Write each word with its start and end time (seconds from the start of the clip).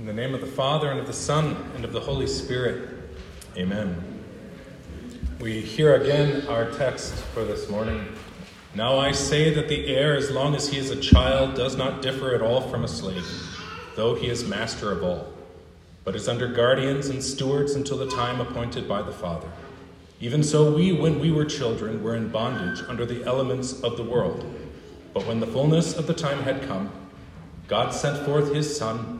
In 0.00 0.06
the 0.06 0.14
name 0.14 0.32
of 0.34 0.40
the 0.40 0.46
Father, 0.46 0.90
and 0.90 0.98
of 0.98 1.06
the 1.06 1.12
Son, 1.12 1.54
and 1.76 1.84
of 1.84 1.92
the 1.92 2.00
Holy 2.00 2.26
Spirit. 2.26 2.88
Amen. 3.54 4.02
We 5.38 5.60
hear 5.60 5.94
again 5.94 6.46
our 6.46 6.70
text 6.70 7.12
for 7.12 7.44
this 7.44 7.68
morning. 7.68 8.08
Now 8.74 8.98
I 8.98 9.12
say 9.12 9.52
that 9.52 9.68
the 9.68 9.88
heir, 9.88 10.16
as 10.16 10.30
long 10.30 10.54
as 10.54 10.70
he 10.70 10.78
is 10.78 10.88
a 10.88 10.98
child, 10.98 11.54
does 11.54 11.76
not 11.76 12.00
differ 12.00 12.34
at 12.34 12.40
all 12.40 12.62
from 12.62 12.82
a 12.82 12.88
slave, 12.88 13.26
though 13.94 14.14
he 14.14 14.30
is 14.30 14.42
master 14.42 14.90
of 14.90 15.04
all, 15.04 15.34
but 16.02 16.16
is 16.16 16.28
under 16.28 16.48
guardians 16.48 17.10
and 17.10 17.22
stewards 17.22 17.74
until 17.74 17.98
the 17.98 18.08
time 18.08 18.40
appointed 18.40 18.88
by 18.88 19.02
the 19.02 19.12
Father. 19.12 19.52
Even 20.18 20.42
so, 20.42 20.74
we, 20.74 20.92
when 20.92 21.20
we 21.20 21.30
were 21.30 21.44
children, 21.44 22.02
were 22.02 22.16
in 22.16 22.30
bondage 22.30 22.82
under 22.88 23.04
the 23.04 23.22
elements 23.24 23.82
of 23.82 23.98
the 23.98 24.02
world. 24.02 24.46
But 25.12 25.26
when 25.26 25.40
the 25.40 25.46
fullness 25.46 25.94
of 25.94 26.06
the 26.06 26.14
time 26.14 26.44
had 26.44 26.62
come, 26.62 26.90
God 27.68 27.92
sent 27.92 28.24
forth 28.24 28.54
his 28.54 28.74
Son, 28.74 29.19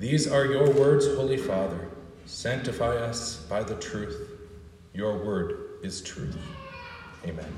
These 0.00 0.26
are 0.26 0.46
your 0.46 0.70
words, 0.70 1.06
Holy 1.14 1.36
Father. 1.36 1.90
Sanctify 2.24 2.96
us 2.96 3.44
by 3.50 3.62
the 3.62 3.74
truth. 3.74 4.30
Your 4.94 5.18
word 5.22 5.78
is 5.82 6.00
truth. 6.00 6.38
Amen. 7.26 7.52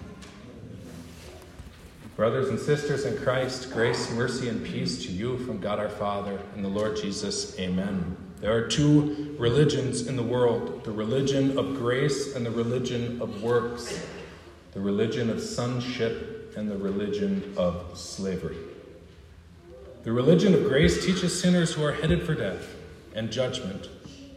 Brothers 2.16 2.48
and 2.48 2.58
sisters 2.58 3.04
in 3.04 3.16
Christ, 3.18 3.72
grace, 3.72 4.10
mercy, 4.10 4.48
and 4.48 4.66
peace 4.66 5.04
to 5.04 5.12
you 5.12 5.38
from 5.46 5.60
God 5.60 5.78
our 5.78 5.88
Father 5.88 6.36
and 6.56 6.64
the 6.64 6.68
Lord 6.68 6.96
Jesus. 6.96 7.56
Amen. 7.60 8.16
There 8.40 8.52
are 8.52 8.66
two 8.66 9.36
religions 9.38 10.08
in 10.08 10.16
the 10.16 10.22
world 10.24 10.82
the 10.82 10.90
religion 10.90 11.56
of 11.56 11.76
grace 11.76 12.34
and 12.34 12.44
the 12.44 12.50
religion 12.50 13.22
of 13.22 13.40
works, 13.40 14.04
the 14.72 14.80
religion 14.80 15.30
of 15.30 15.40
sonship 15.40 16.54
and 16.56 16.68
the 16.68 16.76
religion 16.76 17.54
of 17.56 17.96
slavery. 17.96 18.71
The 20.04 20.10
religion 20.10 20.52
of 20.52 20.64
grace 20.64 21.04
teaches 21.04 21.38
sinners 21.38 21.74
who 21.74 21.84
are 21.84 21.92
headed 21.92 22.24
for 22.24 22.34
death 22.34 22.74
and 23.14 23.30
judgment 23.30 23.88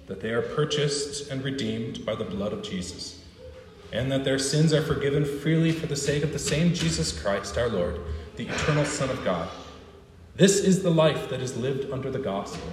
that 0.06 0.22
they 0.22 0.30
are 0.30 0.44
purchased 0.44 1.32
and 1.32 1.44
redeemed 1.44 2.06
by 2.06 2.14
the 2.14 2.24
blood 2.24 2.54
of 2.54 2.62
Jesus, 2.62 3.24
and 3.92 4.12
that 4.12 4.24
their 4.24 4.38
sins 4.38 4.74
are 4.74 4.84
forgiven 4.84 5.26
freely 5.26 5.72
for 5.72 5.88
the 5.88 5.96
sake 5.96 6.22
of 6.22 6.32
the 6.32 6.38
same 6.38 6.72
Jesus 6.72 7.20
Christ, 7.20 7.58
our 7.58 7.68
Lord, 7.68 8.00
the 8.36 8.48
eternal 8.48 8.86
Son 8.86 9.10
of 9.10 9.24
God. 9.26 9.50
This 10.36 10.60
is 10.60 10.84
the 10.84 10.92
life 10.92 11.30
that 11.30 11.42
is 11.42 11.58
lived 11.58 11.92
under 11.92 12.12
the 12.12 12.20
gospel. 12.20 12.70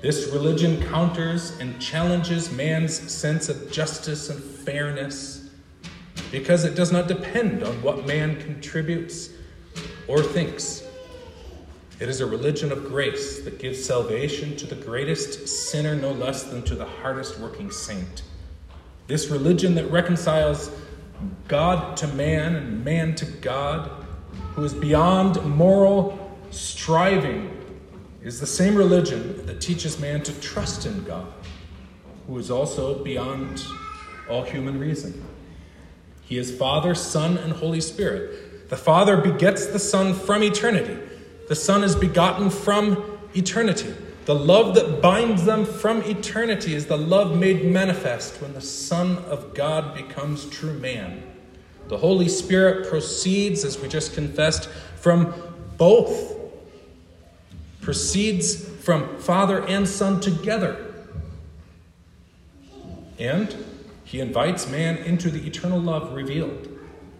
This 0.00 0.30
religion 0.32 0.80
counters 0.84 1.58
and 1.58 1.80
challenges 1.80 2.52
man's 2.52 2.94
sense 3.10 3.48
of 3.48 3.72
justice 3.72 4.30
and 4.30 4.40
fairness 4.40 5.50
because 6.30 6.64
it 6.64 6.76
does 6.76 6.92
not 6.92 7.08
depend 7.08 7.64
on 7.64 7.82
what 7.82 8.06
man 8.06 8.40
contributes 8.40 9.30
or 10.06 10.22
thinks. 10.22 10.87
It 12.00 12.08
is 12.08 12.20
a 12.20 12.26
religion 12.26 12.70
of 12.70 12.84
grace 12.84 13.40
that 13.40 13.58
gives 13.58 13.84
salvation 13.84 14.56
to 14.58 14.66
the 14.66 14.76
greatest 14.76 15.48
sinner 15.48 15.96
no 15.96 16.12
less 16.12 16.44
than 16.44 16.62
to 16.62 16.76
the 16.76 16.84
hardest 16.84 17.40
working 17.40 17.72
saint. 17.72 18.22
This 19.08 19.28
religion 19.28 19.74
that 19.74 19.90
reconciles 19.90 20.70
God 21.48 21.96
to 21.96 22.06
man 22.08 22.54
and 22.54 22.84
man 22.84 23.16
to 23.16 23.24
God, 23.24 23.90
who 24.52 24.62
is 24.62 24.74
beyond 24.74 25.44
moral 25.44 26.36
striving, 26.52 27.54
is 28.22 28.38
the 28.38 28.46
same 28.46 28.76
religion 28.76 29.44
that 29.46 29.60
teaches 29.60 29.98
man 29.98 30.22
to 30.22 30.40
trust 30.40 30.86
in 30.86 31.02
God, 31.02 31.26
who 32.28 32.38
is 32.38 32.48
also 32.48 33.02
beyond 33.02 33.64
all 34.30 34.44
human 34.44 34.78
reason. 34.78 35.24
He 36.22 36.38
is 36.38 36.56
Father, 36.56 36.94
Son, 36.94 37.38
and 37.38 37.54
Holy 37.54 37.80
Spirit. 37.80 38.68
The 38.68 38.76
Father 38.76 39.16
begets 39.16 39.66
the 39.66 39.78
Son 39.80 40.14
from 40.14 40.44
eternity. 40.44 41.07
The 41.48 41.56
Son 41.56 41.82
is 41.82 41.96
begotten 41.96 42.50
from 42.50 43.18
eternity. 43.34 43.94
The 44.26 44.34
love 44.34 44.74
that 44.74 45.00
binds 45.00 45.46
them 45.46 45.64
from 45.64 46.02
eternity 46.02 46.74
is 46.74 46.86
the 46.86 46.98
love 46.98 47.34
made 47.36 47.64
manifest 47.64 48.42
when 48.42 48.52
the 48.52 48.60
Son 48.60 49.16
of 49.24 49.54
God 49.54 49.94
becomes 49.94 50.44
true 50.50 50.74
man. 50.74 51.22
The 51.88 51.96
Holy 51.96 52.28
Spirit 52.28 52.86
proceeds, 52.90 53.64
as 53.64 53.80
we 53.80 53.88
just 53.88 54.12
confessed, 54.12 54.68
from 54.96 55.32
both. 55.78 56.36
Proceeds 57.80 58.68
from 58.68 59.16
Father 59.16 59.64
and 59.66 59.88
Son 59.88 60.20
together. 60.20 60.94
And 63.18 63.64
he 64.04 64.20
invites 64.20 64.68
man 64.68 64.98
into 64.98 65.30
the 65.30 65.46
eternal 65.46 65.80
love 65.80 66.12
revealed 66.12 66.68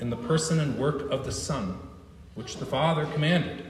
in 0.00 0.10
the 0.10 0.16
person 0.16 0.60
and 0.60 0.78
work 0.78 1.10
of 1.10 1.24
the 1.24 1.32
Son, 1.32 1.78
which 2.34 2.58
the 2.58 2.66
Father 2.66 3.06
commanded. 3.06 3.64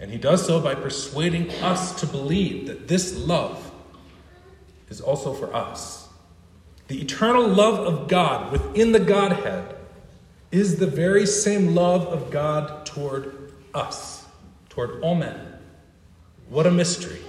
And 0.00 0.10
he 0.10 0.18
does 0.18 0.44
so 0.46 0.60
by 0.60 0.74
persuading 0.74 1.50
us 1.62 1.98
to 2.00 2.06
believe 2.06 2.66
that 2.66 2.88
this 2.88 3.16
love 3.16 3.72
is 4.88 5.00
also 5.00 5.32
for 5.32 5.54
us. 5.54 6.08
The 6.88 7.00
eternal 7.00 7.48
love 7.48 7.78
of 7.80 8.08
God 8.08 8.52
within 8.52 8.92
the 8.92 9.00
Godhead 9.00 9.76
is 10.50 10.76
the 10.76 10.86
very 10.86 11.26
same 11.26 11.74
love 11.74 12.06
of 12.06 12.30
God 12.30 12.84
toward 12.84 13.52
us, 13.72 14.26
toward 14.68 15.00
all 15.00 15.14
men. 15.14 15.58
What 16.48 16.66
a 16.66 16.70
mystery. 16.70 17.20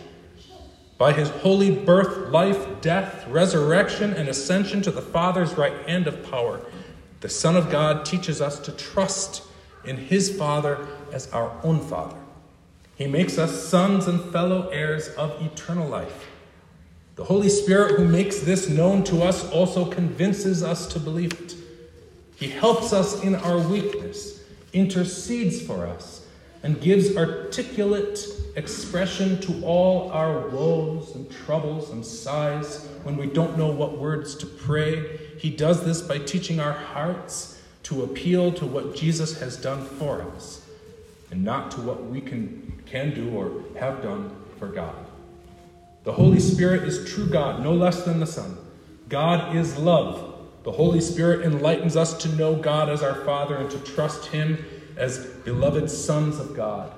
By 0.98 1.14
his 1.14 1.30
holy 1.30 1.72
birth, 1.72 2.30
life, 2.30 2.81
death, 2.81 3.28
resurrection, 3.28 4.14
and 4.14 4.30
ascension 4.30 4.81
to 4.84 4.92
the 4.92 5.02
Father's 5.02 5.54
right 5.54 5.88
hand 5.88 6.08
of 6.08 6.30
power, 6.30 6.62
the 7.22 7.30
Son 7.30 7.56
of 7.56 7.70
God 7.70 8.06
teaches 8.06 8.42
us 8.42 8.59
to 8.59 8.72
trust 8.74 9.44
in 9.84 9.98
his 9.98 10.38
Father 10.38 10.88
as 11.12 11.31
our 11.31 11.52
own 11.64 11.80
Father. 11.80 12.18
He 12.95 13.07
makes 13.07 13.38
us 13.38 13.67
sons 13.67 14.07
and 14.07 14.22
fellow 14.31 14.69
heirs 14.69 15.09
of 15.09 15.41
eternal 15.41 15.88
life. 15.88 16.29
The 17.16 17.25
Holy 17.25 17.50
Spirit, 17.50 17.95
who 17.95 18.06
makes 18.06 18.39
this 18.39 18.69
known 18.69 19.03
to 19.06 19.22
us, 19.22 19.50
also 19.51 19.85
convinces 19.85 20.63
us 20.63 20.88
to 20.88 21.00
believe 21.00 21.33
it. 21.33 21.56
He 22.35 22.47
helps 22.47 22.91
us 22.91 23.23
in 23.23 23.35
our 23.35 23.57
weakness, 23.57 24.44
intercedes 24.73 25.61
for 25.61 25.88
us, 25.88 26.25
and 26.63 26.81
gives 26.81 27.16
articulate 27.16 28.19
expression 28.56 29.39
to 29.41 29.63
all 29.63 30.12
our 30.12 30.50
woes 30.50 31.16
and 31.16 31.29
troubles 31.29 31.91
and 31.91 32.06
sighs 32.06 32.88
when 33.03 33.17
we 33.17 33.27
don't 33.27 33.57
know 33.57 33.69
what 33.69 33.97
words 33.97 34.35
to 34.35 34.45
pray. 34.45 35.17
He 35.38 35.50
does 35.50 35.85
this 35.85 36.01
by 36.01 36.17
teaching 36.19 36.59
our 36.59 36.73
hearts 36.73 37.62
to 37.83 38.03
appeal 38.03 38.51
to 38.53 38.66
what 38.66 38.95
Jesus 38.95 39.39
has 39.39 39.57
done 39.57 39.85
for 39.85 40.22
us 40.22 40.66
and 41.29 41.44
not 41.44 41.72
to 41.72 41.81
what 41.81 42.06
we 42.06 42.19
can 42.19 42.65
can 42.85 43.13
do 43.13 43.29
or 43.31 43.63
have 43.79 44.01
done 44.01 44.35
for 44.57 44.68
God. 44.68 44.96
The 46.03 46.13
Holy 46.13 46.40
Spirit 46.40 46.84
is 46.84 47.12
true 47.12 47.28
God, 47.28 47.63
no 47.63 47.73
less 47.73 48.03
than 48.03 48.19
the 48.19 48.28
Son. 48.28 48.57
God 49.09 49.56
is 49.56 49.78
love. 49.78 50.34
The 50.63 50.72
Holy 50.72 51.01
Spirit 51.01 51.45
enlightens 51.45 51.95
us 51.95 52.18
to 52.19 52.29
know 52.29 52.56
God 52.56 52.90
as 52.90 53.03
our 53.03 53.24
Father 53.25 53.56
and 53.56 53.69
to 53.72 53.79
trust 53.79 54.28
Him 54.28 54.63
as 54.97 55.25
beloved 55.44 55.90
sons 55.90 56.40
of 56.40 56.56
God 56.56 56.91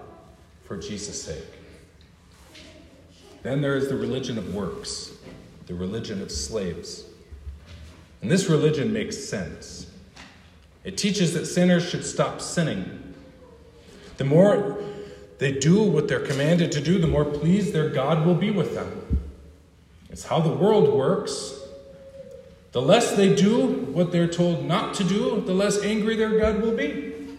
for 0.65 0.77
Jesus' 0.77 1.21
sake. 1.21 1.44
Then 3.44 3.62
there 3.62 3.75
is 3.75 3.88
the 3.88 3.95
religion 3.95 4.38
of 4.38 4.53
works, 4.53 5.13
the 5.67 5.73
religion 5.73 6.21
of 6.21 6.31
slaves. 6.31 7.06
And 8.21 8.29
this 8.29 8.50
religion 8.50 8.91
makes 8.91 9.17
sense. 9.17 9.89
It 10.83 10.97
teaches 10.97 11.33
that 11.33 11.45
sinners 11.45 11.88
should 11.88 12.06
stop 12.06 12.41
sinning. 12.41 13.13
The 14.17 14.23
more 14.23 14.81
they 15.39 15.51
do 15.51 15.84
what 15.84 16.07
they're 16.07 16.25
commanded 16.25 16.72
to 16.74 16.81
do, 16.81 17.00
the 17.00 17.07
more 17.07 17.25
pleased 17.25 17.74
their 17.74 17.89
God 17.89 18.25
will 18.25 18.36
be 18.36 18.50
with 18.50 18.74
them. 18.74 19.22
It's 20.10 20.25
how 20.25 20.39
the 20.39 20.50
world 20.50 20.94
works. 20.94 21.54
The 22.72 22.81
less 22.81 23.16
they 23.16 23.36
do 23.36 23.68
what 23.68 24.12
they're 24.12 24.28
told 24.28 24.66
not 24.66 24.94
to 24.95 25.04
do, 25.04 25.42
the 25.42 25.54
less 25.54 25.81
angry 25.84 26.16
their 26.16 26.39
God 26.39 26.62
will 26.62 26.75
be. 26.75 27.38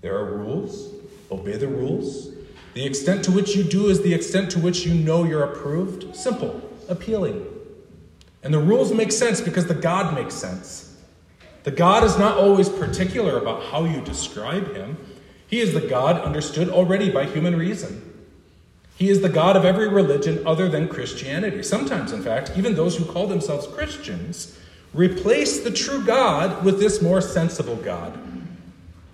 There 0.00 0.16
are 0.16 0.36
rules. 0.36 0.92
Obey 1.30 1.56
the 1.56 1.68
rules. 1.68 2.30
The 2.74 2.84
extent 2.84 3.24
to 3.24 3.32
which 3.32 3.54
you 3.56 3.62
do 3.62 3.88
is 3.88 4.02
the 4.02 4.12
extent 4.12 4.50
to 4.52 4.58
which 4.58 4.84
you 4.84 4.94
know 4.94 5.24
you're 5.24 5.44
approved. 5.44 6.14
Simple, 6.14 6.60
appealing. 6.88 7.46
And 8.42 8.52
the 8.52 8.58
rules 8.58 8.92
make 8.92 9.12
sense 9.12 9.40
because 9.40 9.66
the 9.66 9.74
God 9.74 10.14
makes 10.14 10.34
sense. 10.34 11.00
The 11.62 11.70
God 11.70 12.04
is 12.04 12.18
not 12.18 12.36
always 12.36 12.68
particular 12.68 13.38
about 13.38 13.62
how 13.62 13.84
you 13.84 14.00
describe 14.02 14.74
him. 14.74 14.98
He 15.54 15.60
is 15.60 15.72
the 15.72 15.80
God 15.80 16.20
understood 16.20 16.68
already 16.68 17.12
by 17.12 17.26
human 17.26 17.56
reason. 17.56 18.12
He 18.96 19.08
is 19.08 19.20
the 19.20 19.28
God 19.28 19.56
of 19.56 19.64
every 19.64 19.86
religion 19.86 20.44
other 20.44 20.68
than 20.68 20.88
Christianity. 20.88 21.62
Sometimes, 21.62 22.10
in 22.10 22.24
fact, 22.24 22.50
even 22.56 22.74
those 22.74 22.96
who 22.96 23.04
call 23.04 23.28
themselves 23.28 23.68
Christians 23.68 24.58
replace 24.94 25.60
the 25.60 25.70
true 25.70 26.04
God 26.04 26.64
with 26.64 26.80
this 26.80 27.00
more 27.00 27.20
sensible 27.20 27.76
God. 27.76 28.18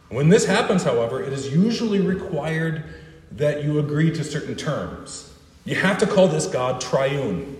When 0.09 0.31
this 0.31 0.47
happens, 0.47 0.83
however, 0.83 1.23
it 1.23 1.35
is 1.35 1.53
usually 1.53 2.01
required 2.01 2.85
that 3.33 3.63
you 3.63 3.79
agree 3.79 4.11
to 4.11 4.25
certain 4.25 4.57
terms. 4.57 5.35
You 5.67 5.75
have 5.75 5.99
to 5.99 6.07
call 6.07 6.27
this 6.27 6.47
God 6.47 6.81
triune. 6.81 7.55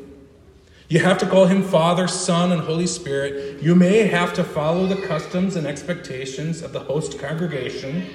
You 0.89 1.01
have 1.01 1.19
to 1.19 1.27
call 1.27 1.45
him 1.45 1.63
Father, 1.63 2.09
Son, 2.09 2.51
and 2.51 2.63
Holy 2.63 2.87
Spirit. 2.87 3.63
You 3.63 3.75
may 3.75 4.07
have 4.07 4.33
to 4.33 4.43
follow 4.43 4.87
the 4.87 5.07
customs 5.07 5.55
and 5.55 5.67
expectations 5.67 6.63
of 6.63 6.73
the 6.73 6.81
host 6.81 7.19
congregation, 7.19 8.07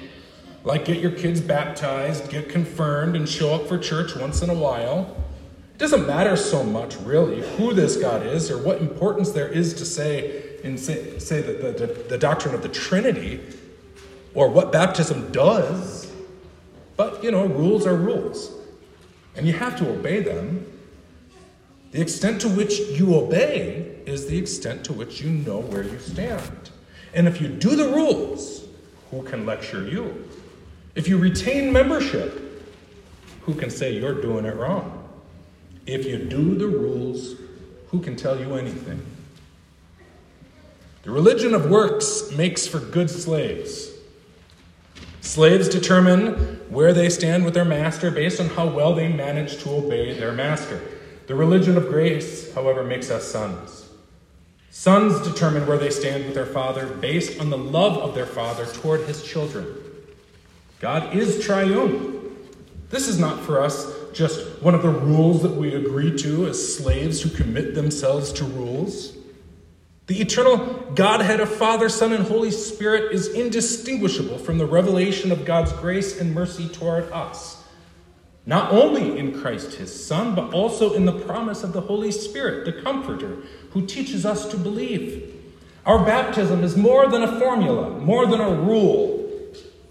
like 0.66 0.84
get 0.84 0.98
your 0.98 1.12
kids 1.12 1.40
baptized, 1.40 2.28
get 2.28 2.48
confirmed, 2.48 3.14
and 3.14 3.28
show 3.28 3.54
up 3.54 3.68
for 3.68 3.78
church 3.78 4.16
once 4.16 4.42
in 4.42 4.50
a 4.50 4.54
while. 4.54 5.16
It 5.72 5.78
doesn't 5.78 6.08
matter 6.08 6.34
so 6.34 6.64
much, 6.64 6.96
really, 6.96 7.40
who 7.56 7.72
this 7.72 7.96
God 7.96 8.26
is 8.26 8.50
or 8.50 8.58
what 8.58 8.80
importance 8.80 9.30
there 9.30 9.46
is 9.46 9.74
to 9.74 9.84
say 9.84 10.58
in 10.64 10.76
say, 10.76 11.20
say 11.20 11.40
the, 11.40 11.52
the, 11.70 11.86
the 12.08 12.18
doctrine 12.18 12.52
of 12.52 12.62
the 12.62 12.68
Trinity 12.68 13.40
or 14.34 14.48
what 14.48 14.72
baptism 14.72 15.30
does. 15.30 16.12
But, 16.96 17.22
you 17.22 17.30
know, 17.30 17.46
rules 17.46 17.86
are 17.86 17.94
rules, 17.94 18.52
and 19.36 19.46
you 19.46 19.52
have 19.52 19.78
to 19.78 19.88
obey 19.88 20.20
them. 20.20 20.66
The 21.92 22.00
extent 22.00 22.40
to 22.40 22.48
which 22.48 22.80
you 22.80 23.14
obey 23.14 23.98
is 24.04 24.26
the 24.26 24.36
extent 24.36 24.82
to 24.86 24.92
which 24.92 25.20
you 25.20 25.30
know 25.30 25.60
where 25.60 25.84
you 25.84 26.00
stand. 26.00 26.70
And 27.14 27.28
if 27.28 27.40
you 27.40 27.46
do 27.46 27.76
the 27.76 27.86
rules, 27.86 28.64
who 29.12 29.22
can 29.22 29.46
lecture 29.46 29.86
you? 29.86 30.28
If 30.96 31.08
you 31.08 31.18
retain 31.18 31.72
membership, 31.74 32.64
who 33.42 33.54
can 33.54 33.68
say 33.68 33.92
you're 33.92 34.20
doing 34.20 34.46
it 34.46 34.56
wrong? 34.56 35.08
If 35.84 36.06
you 36.06 36.16
do 36.16 36.56
the 36.56 36.66
rules, 36.66 37.34
who 37.88 38.00
can 38.00 38.16
tell 38.16 38.40
you 38.40 38.54
anything? 38.54 39.04
The 41.02 41.10
religion 41.10 41.54
of 41.54 41.70
works 41.70 42.32
makes 42.32 42.66
for 42.66 42.80
good 42.80 43.10
slaves. 43.10 43.90
Slaves 45.20 45.68
determine 45.68 46.32
where 46.70 46.94
they 46.94 47.10
stand 47.10 47.44
with 47.44 47.52
their 47.52 47.64
master 47.64 48.10
based 48.10 48.40
on 48.40 48.48
how 48.48 48.66
well 48.66 48.94
they 48.94 49.12
manage 49.12 49.62
to 49.62 49.70
obey 49.70 50.18
their 50.18 50.32
master. 50.32 50.80
The 51.26 51.34
religion 51.34 51.76
of 51.76 51.88
grace, 51.88 52.54
however, 52.54 52.82
makes 52.82 53.10
us 53.10 53.30
sons. 53.30 53.90
Sons 54.70 55.20
determine 55.20 55.66
where 55.66 55.78
they 55.78 55.90
stand 55.90 56.24
with 56.24 56.34
their 56.34 56.46
father 56.46 56.86
based 56.86 57.38
on 57.38 57.50
the 57.50 57.58
love 57.58 57.98
of 57.98 58.14
their 58.14 58.26
father 58.26 58.64
toward 58.66 59.02
his 59.02 59.22
children. 59.22 59.66
God 60.80 61.14
is 61.14 61.44
triune. 61.44 62.36
This 62.90 63.08
is 63.08 63.18
not 63.18 63.40
for 63.40 63.60
us 63.60 63.92
just 64.12 64.62
one 64.62 64.74
of 64.74 64.82
the 64.82 64.88
rules 64.88 65.42
that 65.42 65.52
we 65.52 65.74
agree 65.74 66.16
to 66.18 66.46
as 66.46 66.76
slaves 66.76 67.20
who 67.20 67.30
commit 67.30 67.74
themselves 67.74 68.32
to 68.34 68.44
rules. 68.44 69.16
The 70.06 70.20
eternal 70.20 70.56
Godhead 70.94 71.40
of 71.40 71.50
Father, 71.50 71.88
Son, 71.88 72.12
and 72.12 72.24
Holy 72.24 72.50
Spirit 72.50 73.12
is 73.12 73.28
indistinguishable 73.28 74.38
from 74.38 74.58
the 74.58 74.66
revelation 74.66 75.32
of 75.32 75.44
God's 75.44 75.72
grace 75.72 76.20
and 76.20 76.32
mercy 76.32 76.68
toward 76.68 77.10
us 77.10 77.56
not 78.46 78.70
only 78.72 79.18
in 79.18 79.38
Christ 79.38 79.74
his 79.74 80.06
Son, 80.06 80.34
but 80.36 80.54
also 80.54 80.94
in 80.94 81.04
the 81.04 81.12
promise 81.12 81.64
of 81.64 81.72
the 81.72 81.80
Holy 81.80 82.12
Spirit, 82.12 82.64
the 82.64 82.80
Comforter, 82.80 83.38
who 83.70 83.84
teaches 83.84 84.24
us 84.24 84.46
to 84.46 84.56
believe. 84.56 85.34
Our 85.84 86.04
baptism 86.04 86.62
is 86.62 86.76
more 86.76 87.08
than 87.08 87.24
a 87.24 87.40
formula, 87.40 87.90
more 87.90 88.26
than 88.26 88.40
a 88.40 88.50
rule. 88.50 89.15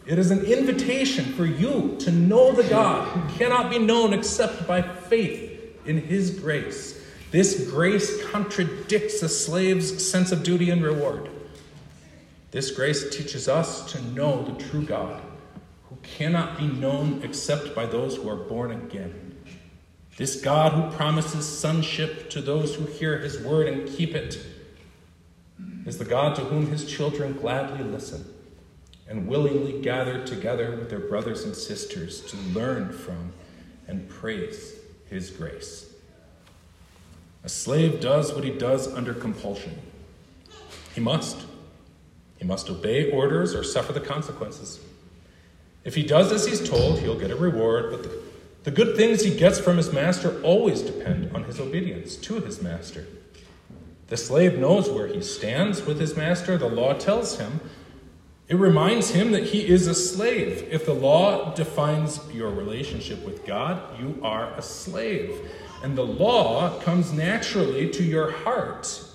It 0.06 0.20
is 0.20 0.30
an 0.30 0.46
invitation 0.46 1.26
for 1.34 1.48
you 1.48 1.96
to 2.02 2.12
know 2.12 2.52
the 2.52 2.68
God 2.70 3.08
who 3.08 3.38
cannot 3.38 3.72
be 3.72 3.80
known 3.80 4.14
except 4.14 4.68
by 4.68 4.84
faith 4.84 5.52
in 5.86 5.98
his 5.98 6.40
grace. 6.40 7.02
This 7.32 7.68
grace 7.72 8.24
contradicts 8.28 9.24
a 9.24 9.30
slave's 9.30 10.08
sense 10.08 10.32
of 10.32 10.44
duty 10.44 10.70
and 10.70 10.84
reward. 10.84 11.30
This 12.52 12.70
grace 12.70 13.10
teaches 13.10 13.48
us 13.48 13.92
to 13.94 14.02
know 14.14 14.44
the 14.44 14.64
true 14.66 14.84
God 14.84 15.22
who 15.90 15.98
cannot 16.04 16.60
be 16.60 16.68
known 16.68 17.22
except 17.24 17.74
by 17.74 17.88
those 17.88 18.16
who 18.16 18.30
are 18.30 18.36
born 18.36 18.72
again. 18.72 19.36
This 20.18 20.40
God 20.40 20.72
who 20.72 20.96
promises 20.96 21.48
sonship 21.48 22.30
to 22.30 22.42
those 22.42 22.76
who 22.76 22.86
hear 22.86 23.18
his 23.18 23.40
word 23.40 23.68
and 23.68 23.90
keep 23.90 24.14
it 24.14 24.40
is 25.88 25.98
the 25.98 26.06
God 26.06 26.36
to 26.36 26.42
whom 26.44 26.68
his 26.68 26.86
children 26.86 27.34
gladly 27.34 27.84
listen 27.84 28.35
and 29.08 29.28
willingly 29.28 29.82
gather 29.82 30.26
together 30.26 30.72
with 30.72 30.90
their 30.90 31.00
brothers 31.00 31.44
and 31.44 31.56
sisters 31.56 32.22
to 32.22 32.38
learn 32.38 32.92
from 32.92 33.32
and 33.88 34.10
praise 34.10 34.74
his 35.10 35.30
grace. 35.30 35.92
A 37.44 37.50
slave 37.50 38.00
does 38.00 38.34
what 38.34 38.44
he 38.44 38.50
does 38.50 38.92
under 38.92 39.14
compulsion. 39.14 39.78
He 40.96 41.02
must. 41.02 41.46
He 42.38 42.46
must 42.46 42.70
obey 42.70 43.12
orders 43.12 43.54
or 43.54 43.64
suffer 43.64 43.94
the 43.94 44.00
consequences. 44.00 44.80
If 45.84 45.94
he 45.94 46.04
does 46.04 46.32
as 46.32 46.48
he's 46.48 46.68
told, 46.68 47.00
he'll 47.00 47.20
get 47.20 47.30
a 47.30 47.36
reward, 47.36 47.92
but 47.92 48.04
the, 48.04 48.12
the 48.64 48.72
good 48.72 48.98
things 48.98 49.22
he 49.22 49.38
gets 49.38 49.60
from 49.60 49.78
his 49.78 49.94
master 49.94 50.42
always 50.42 50.82
depend 50.82 51.36
on 51.36 51.44
his 51.44 51.60
obedience 51.60 52.16
to 52.18 52.40
his 52.40 52.62
master. 52.62 53.06
The 54.08 54.18
slave 54.18 54.58
knows 54.58 54.90
where 54.90 55.08
he 55.08 55.22
stands 55.22 55.86
with 55.86 56.00
his 56.00 56.18
master, 56.18 56.58
the 56.58 56.68
law 56.68 56.94
tells 56.94 57.38
him. 57.38 57.60
It 58.48 58.56
reminds 58.56 59.10
him 59.10 59.32
that 59.32 59.44
he 59.44 59.68
is 59.68 59.88
a 59.88 59.96
slave. 59.96 60.68
If 60.70 60.86
the 60.86 60.94
law 60.94 61.54
defines 61.54 62.20
your 62.32 62.52
relationship 62.52 63.26
with 63.26 63.46
God, 63.46 64.00
you 64.00 64.20
are 64.22 64.54
a 64.54 64.62
slave. 64.62 65.52
And 65.84 65.98
the 65.98 66.06
law 66.06 66.80
comes 66.82 67.12
naturally 67.12 67.90
to 67.90 68.04
your 68.04 68.32
heart 68.32 69.06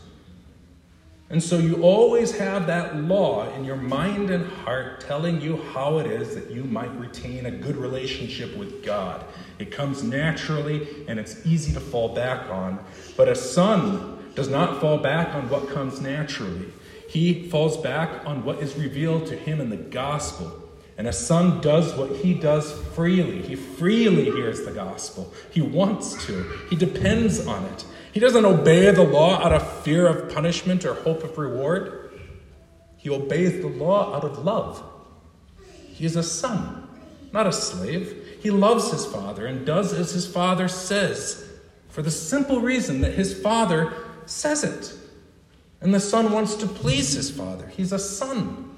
and 1.31 1.41
so 1.41 1.59
you 1.59 1.81
always 1.85 2.37
have 2.38 2.67
that 2.67 2.97
law 2.97 3.49
in 3.55 3.65
your 3.65 3.77
mind 3.77 4.31
and 4.31 4.44
heart 4.44 5.00
telling 5.00 5.41
you 5.41 5.62
how 5.73 5.99
it 5.99 6.06
is 6.06 6.35
that 6.35 6.50
you 6.50 6.65
might 6.65 6.93
retain 6.99 7.47
a 7.47 7.53
good 7.53 7.77
relationship 7.77 8.56
with 8.56 8.85
God. 8.85 9.25
It 9.61 9.71
comes 9.71 10.03
naturally 10.03 10.88
and 11.06 11.21
it's 11.21 11.47
easy 11.47 11.73
to 11.73 11.79
fall 11.79 12.17
back 12.17 12.50
on. 12.50 12.85
But 13.17 13.29
a 13.29 13.37
son 13.37 14.32
does 14.35 14.49
not 14.49 14.81
fall 14.81 14.99
back 14.99 15.32
on 15.32 15.49
what 15.49 15.69
comes 15.69 16.00
naturally, 16.00 16.73
he 17.11 17.49
falls 17.49 17.77
back 17.77 18.25
on 18.25 18.45
what 18.45 18.62
is 18.62 18.77
revealed 18.77 19.27
to 19.27 19.37
him 19.37 19.61
in 19.61 19.69
the 19.69 19.77
gospel. 19.77 20.53
And 20.97 21.09
a 21.09 21.12
son 21.12 21.61
does 21.61 21.93
what 21.95 22.15
he 22.17 22.35
does 22.35 22.73
freely. 22.95 23.43
He 23.43 23.56
freely 23.56 24.27
hears 24.27 24.65
the 24.65 24.70
gospel. 24.70 25.32
He 25.51 25.61
wants 25.61 26.25
to. 26.27 26.44
He 26.70 26.77
depends 26.77 27.44
on 27.46 27.65
it. 27.65 27.84
He 28.13 28.20
doesn't 28.20 28.44
obey 28.44 28.91
the 28.93 29.03
law 29.03 29.44
out 29.44 29.53
of 29.53 29.82
fear 29.82 30.06
of 30.06 30.32
punishment 30.32 30.84
or 30.84 30.94
hope 30.94 31.25
of 31.25 31.37
reward. 31.37 32.13
He 32.96 33.11
obeys 33.11 33.61
the 33.61 33.69
law 33.69 34.15
out 34.15 34.23
of 34.23 34.44
love. 34.44 34.81
He 35.89 36.05
is 36.05 36.15
a 36.15 36.23
son, 36.23 36.89
not 37.32 37.49
a 37.49 37.53
slave. 37.53 38.39
He 38.41 38.51
loves 38.51 38.93
his 38.93 39.05
father 39.05 39.46
and 39.46 39.67
does 39.67 39.93
as 39.93 40.13
his 40.13 40.27
father 40.27 40.69
says 40.69 41.51
for 41.89 42.03
the 42.03 42.11
simple 42.11 42.61
reason 42.61 43.01
that 43.01 43.15
his 43.15 43.39
father 43.39 43.93
says 44.27 44.63
it. 44.63 44.94
And 45.81 45.94
the 45.94 46.01
son 46.01 46.32
wants 46.32 46.55
to 46.56 46.67
please 46.67 47.15
his 47.15 47.31
father. 47.31 47.67
He's 47.69 47.93
a 47.93 47.99
son. 47.99 48.70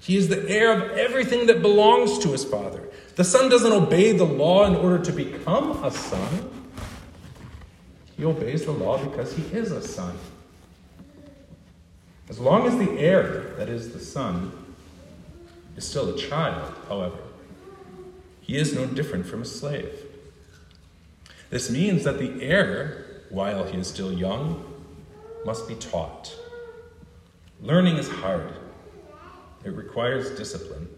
He 0.00 0.16
is 0.16 0.28
the 0.28 0.48
heir 0.48 0.72
of 0.72 0.98
everything 0.98 1.46
that 1.46 1.62
belongs 1.62 2.18
to 2.20 2.28
his 2.32 2.44
father. 2.44 2.88
The 3.16 3.24
son 3.24 3.48
doesn't 3.48 3.72
obey 3.72 4.12
the 4.12 4.24
law 4.24 4.64
in 4.64 4.74
order 4.74 4.98
to 4.98 5.12
become 5.12 5.84
a 5.84 5.90
son. 5.90 6.50
He 8.16 8.24
obeys 8.24 8.64
the 8.64 8.72
law 8.72 9.02
because 9.02 9.34
he 9.34 9.42
is 9.56 9.70
a 9.72 9.82
son. 9.82 10.18
As 12.28 12.38
long 12.38 12.66
as 12.66 12.76
the 12.78 12.98
heir, 12.98 13.54
that 13.56 13.68
is 13.68 13.92
the 13.92 14.00
son, 14.00 14.52
is 15.76 15.86
still 15.86 16.14
a 16.14 16.18
child, 16.18 16.74
however, 16.88 17.18
he 18.40 18.56
is 18.56 18.74
no 18.74 18.86
different 18.86 19.26
from 19.26 19.42
a 19.42 19.44
slave. 19.44 20.06
This 21.50 21.70
means 21.70 22.04
that 22.04 22.18
the 22.18 22.42
heir, 22.42 23.22
while 23.28 23.64
he 23.64 23.78
is 23.78 23.88
still 23.88 24.12
young, 24.12 24.64
must 25.44 25.66
be 25.66 25.74
taught. 25.74 26.36
Learning 27.62 27.96
is 27.96 28.08
hard, 28.08 28.54
it 29.64 29.70
requires 29.70 30.30
discipline. 30.30 30.88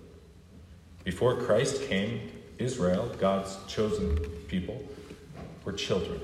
Before 1.03 1.35
Christ 1.35 1.83
came, 1.83 2.31
Israel, 2.59 3.13
God's 3.19 3.59
chosen 3.67 4.17
people, 4.47 4.81
were 5.65 5.73
children. 5.73 6.21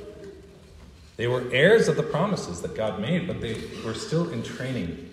They 1.17 1.27
were 1.27 1.43
heirs 1.51 1.89
of 1.89 1.97
the 1.97 2.05
promises 2.05 2.63
that 2.63 2.77
God 2.77 3.01
made, 3.01 3.27
but 3.27 3.41
they 3.41 3.61
were 3.85 3.95
still 3.95 4.31
in 4.31 4.45
training. 4.45 5.11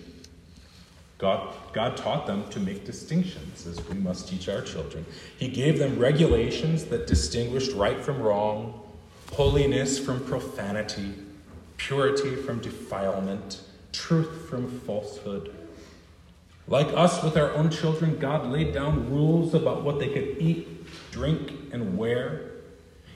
God, 1.18 1.52
God 1.72 1.96
taught 1.96 2.28
them 2.28 2.48
to 2.50 2.60
make 2.60 2.84
distinctions 2.84 3.66
as 3.66 3.84
we 3.88 3.96
must 3.96 4.28
teach 4.28 4.48
our 4.48 4.60
children. 4.60 5.04
He 5.36 5.48
gave 5.48 5.80
them 5.80 5.98
regulations 5.98 6.84
that 6.84 7.08
distinguished 7.08 7.72
right 7.72 8.00
from 8.00 8.22
wrong, 8.22 8.80
holiness 9.32 9.98
from 9.98 10.24
profanity, 10.24 11.14
purity 11.78 12.36
from 12.36 12.60
defilement, 12.60 13.62
truth 13.96 14.48
from 14.48 14.80
falsehood. 14.80 15.54
Like 16.68 16.88
us 16.88 17.22
with 17.22 17.36
our 17.36 17.52
own 17.52 17.70
children, 17.70 18.18
God 18.18 18.46
laid 18.46 18.74
down 18.74 19.10
rules 19.10 19.54
about 19.54 19.82
what 19.82 19.98
they 19.98 20.08
could 20.08 20.36
eat, 20.38 20.86
drink, 21.10 21.52
and 21.72 21.96
wear. 21.96 22.50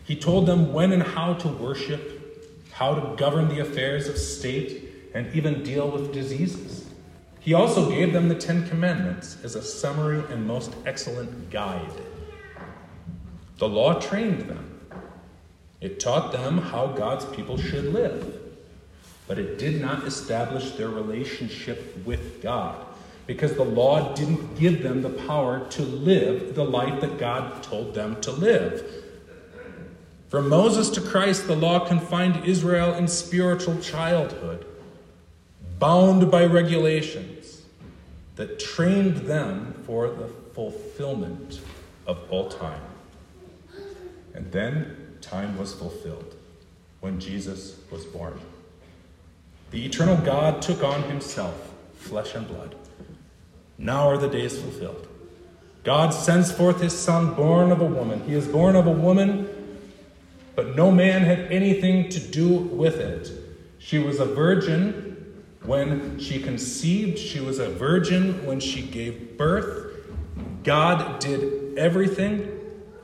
He 0.05 0.17
told 0.17 0.47
them 0.47 0.73
when 0.73 0.93
and 0.93 1.03
how 1.03 1.35
to 1.35 1.49
worship, 1.49 2.63
how 2.73 2.95
to 2.95 3.17
govern 3.17 3.49
the 3.49 3.61
affairs 3.61 4.09
of 4.09 4.17
state, 4.17 5.11
and 5.15 5.35
even 5.35 5.63
deal 5.63 5.91
with 5.91 6.13
diseases. 6.13 6.89
He 7.41 7.55
also 7.55 7.91
gave 7.91 8.13
them 8.13 8.29
the 8.29 8.35
Ten 8.35 8.69
Commandments 8.69 9.37
as 9.43 9.57
a 9.57 9.63
summary 9.63 10.23
and 10.31 10.47
most 10.47 10.75
excellent 10.87 11.51
guide. 11.51 11.93
The 13.59 13.69
law 13.69 14.01
trained 14.01 14.43
them. 14.43 14.81
It 15.81 15.99
taught 15.99 16.33
them 16.33 16.59
how 16.59 16.89
God's 16.89 17.25
people 17.25 17.57
should 17.57 17.93
live, 17.93 18.50
but 19.31 19.39
it 19.39 19.59
did 19.59 19.81
not 19.81 20.09
establish 20.09 20.73
their 20.73 20.89
relationship 20.89 22.05
with 22.05 22.43
God 22.43 22.85
because 23.29 23.55
the 23.55 23.65
law 23.65 24.13
didn't 24.13 24.59
give 24.59 24.83
them 24.83 25.03
the 25.03 25.09
power 25.09 25.65
to 25.69 25.83
live 25.83 26.57
the 26.57 26.65
life 26.65 27.01
that 27.01 27.17
God 27.17 27.63
told 27.63 27.95
them 27.95 28.21
to 28.23 28.33
live. 28.33 28.85
From 30.31 30.49
Moses 30.49 30.91
to 30.91 31.01
Christ, 31.01 31.47
the 31.47 31.55
law 31.55 31.87
confined 31.87 32.45
Israel 32.45 32.95
in 32.95 33.07
spiritual 33.07 33.79
childhood, 33.79 34.67
bound 35.79 36.29
by 36.29 36.45
regulations 36.45 37.63
that 38.35 38.59
trained 38.59 39.19
them 39.29 39.81
for 39.87 40.09
the 40.09 40.27
fulfillment 40.27 41.61
of 42.05 42.19
all 42.31 42.49
time. 42.49 42.83
And 44.35 44.51
then 44.51 45.19
time 45.21 45.57
was 45.57 45.73
fulfilled 45.73 46.35
when 46.99 47.21
Jesus 47.21 47.77
was 47.93 48.05
born. 48.07 48.41
The 49.71 49.87
eternal 49.87 50.17
God 50.17 50.63
took 50.63 50.83
on 50.83 51.03
himself 51.05 51.73
flesh 51.95 52.35
and 52.35 52.47
blood. 52.47 52.75
Now 53.79 54.09
are 54.09 54.19
the 54.19 54.29
days 54.29 54.61
fulfilled. 54.61 55.07
God 55.85 56.11
sends 56.11 56.53
forth 56.53 56.81
his 56.81 56.97
Son, 56.97 57.35
born 57.35 57.73
of 57.73 57.81
a 57.81 57.87
woman. 57.87 58.23
He 58.25 58.35
is 58.35 58.47
born 58.47 58.77
of 58.77 58.87
a 58.87 58.91
woman, 58.91 59.49
but 60.55 60.77
no 60.77 60.91
man 60.91 61.23
had 61.23 61.51
anything 61.53 62.09
to 62.11 62.21
do 62.21 62.49
with 62.49 62.97
it. 62.97 63.31
She 63.79 63.99
was 63.99 64.21
a 64.21 64.27
virgin 64.27 65.11
when 65.63 66.19
she 66.19 66.43
conceived, 66.43 67.19
she 67.19 67.41
was 67.41 67.59
a 67.59 67.71
virgin 67.71 68.45
when 68.47 68.61
she 68.61 68.83
gave 68.83 69.39
birth. 69.39 69.95
God 70.65 71.21
did 71.21 71.79
everything 71.79 72.61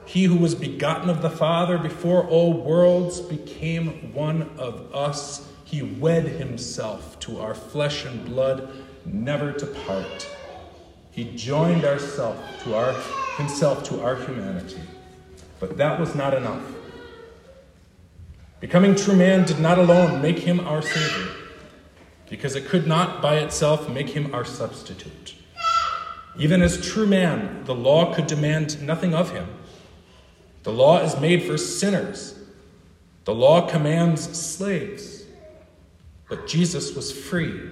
he 0.06 0.24
who 0.24 0.36
was 0.36 0.54
begotten 0.54 1.10
of 1.10 1.20
the 1.20 1.30
Father 1.30 1.78
before 1.78 2.26
all 2.26 2.52
worlds 2.52 3.20
became 3.20 4.12
one 4.14 4.50
of 4.56 4.94
us. 4.94 5.48
He 5.66 5.82
wed 5.82 6.26
himself 6.26 7.18
to 7.20 7.40
our 7.40 7.54
flesh 7.54 8.04
and 8.04 8.24
blood, 8.24 8.70
never 9.04 9.52
to 9.52 9.66
part. 9.66 10.28
He 11.10 11.24
joined 11.36 11.84
ourself 11.84 12.38
to 12.62 12.76
our, 12.76 12.94
himself 13.36 13.82
to 13.88 14.00
our 14.00 14.14
humanity. 14.14 14.80
But 15.58 15.76
that 15.76 15.98
was 15.98 16.14
not 16.14 16.34
enough. 16.34 16.62
Becoming 18.60 18.94
true 18.94 19.16
man 19.16 19.44
did 19.44 19.58
not 19.58 19.76
alone 19.76 20.22
make 20.22 20.38
him 20.38 20.60
our 20.60 20.82
Savior, 20.82 21.32
because 22.30 22.54
it 22.54 22.66
could 22.66 22.86
not 22.86 23.20
by 23.20 23.38
itself 23.38 23.88
make 23.88 24.10
him 24.10 24.32
our 24.32 24.44
substitute. 24.44 25.34
Even 26.38 26.62
as 26.62 26.86
true 26.86 27.08
man, 27.08 27.64
the 27.64 27.74
law 27.74 28.14
could 28.14 28.28
demand 28.28 28.80
nothing 28.80 29.14
of 29.14 29.32
him. 29.32 29.48
The 30.62 30.72
law 30.72 31.00
is 31.00 31.18
made 31.18 31.42
for 31.42 31.58
sinners. 31.58 32.38
The 33.24 33.34
law 33.34 33.68
commands 33.68 34.22
slaves. 34.38 35.15
But 36.28 36.46
Jesus 36.46 36.94
was 36.94 37.12
free. 37.12 37.70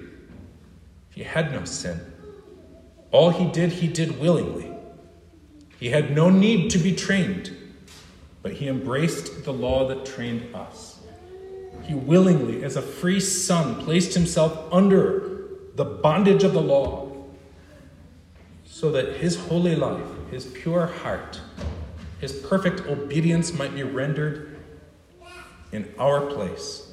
He 1.09 1.23
had 1.23 1.51
no 1.51 1.65
sin. 1.65 1.99
All 3.11 3.29
he 3.29 3.45
did, 3.51 3.71
he 3.71 3.87
did 3.87 4.19
willingly. 4.19 4.71
He 5.79 5.89
had 5.89 6.15
no 6.15 6.29
need 6.29 6.71
to 6.71 6.77
be 6.77 6.95
trained, 6.95 7.55
but 8.41 8.53
he 8.53 8.67
embraced 8.67 9.43
the 9.43 9.53
law 9.53 9.87
that 9.87 10.05
trained 10.05 10.53
us. 10.55 10.99
He 11.83 11.93
willingly, 11.93 12.63
as 12.63 12.75
a 12.75 12.81
free 12.81 13.19
son, 13.19 13.83
placed 13.83 14.13
himself 14.13 14.71
under 14.71 15.49
the 15.75 15.85
bondage 15.85 16.43
of 16.43 16.53
the 16.53 16.61
law 16.61 17.11
so 18.65 18.91
that 18.91 19.17
his 19.17 19.35
holy 19.35 19.75
life, 19.75 20.07
his 20.31 20.45
pure 20.45 20.87
heart, 20.87 21.39
his 22.19 22.33
perfect 22.33 22.87
obedience 22.87 23.53
might 23.53 23.73
be 23.73 23.83
rendered 23.83 24.57
in 25.71 25.93
our 25.99 26.21
place. 26.21 26.84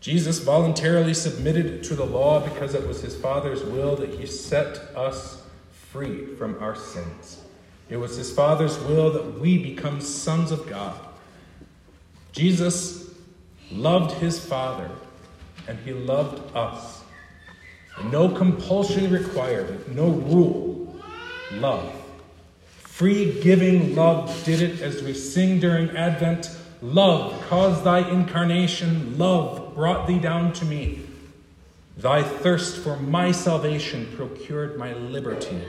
Jesus 0.00 0.38
voluntarily 0.38 1.14
submitted 1.14 1.82
to 1.84 1.94
the 1.94 2.04
law 2.06 2.40
because 2.40 2.74
it 2.74 2.86
was 2.86 3.02
his 3.02 3.16
Father's 3.16 3.62
will 3.64 3.96
that 3.96 4.10
he 4.10 4.26
set 4.26 4.76
us 4.96 5.42
free 5.70 6.26
from 6.36 6.56
our 6.62 6.76
sins. 6.76 7.42
It 7.88 7.96
was 7.96 8.16
his 8.16 8.32
Father's 8.32 8.78
will 8.80 9.12
that 9.12 9.40
we 9.40 9.58
become 9.58 10.00
sons 10.00 10.52
of 10.52 10.68
God. 10.68 10.98
Jesus 12.32 13.12
loved 13.72 14.12
his 14.18 14.38
Father, 14.38 14.90
and 15.66 15.78
he 15.80 15.92
loved 15.92 16.54
us. 16.54 17.02
No 18.04 18.28
compulsion 18.28 19.10
required, 19.10 19.94
no 19.94 20.08
rule. 20.08 20.96
Love. 21.54 21.92
Free 22.78 23.40
giving 23.42 23.96
love 23.96 24.44
did 24.44 24.60
it 24.60 24.80
as 24.80 25.02
we 25.02 25.14
sing 25.14 25.58
during 25.58 25.90
Advent. 25.90 26.50
Love 26.82 27.40
caused 27.48 27.84
thy 27.84 28.08
incarnation, 28.08 29.18
love 29.18 29.67
brought 29.78 30.08
thee 30.08 30.18
down 30.18 30.52
to 30.52 30.64
me. 30.64 31.00
Thy 31.96 32.20
thirst 32.20 32.78
for 32.78 32.96
my 32.96 33.30
salvation 33.30 34.12
procured 34.16 34.76
my 34.76 34.92
liberty. 34.92 35.62